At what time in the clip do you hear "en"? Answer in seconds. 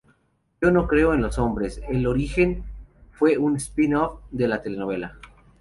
1.13-1.21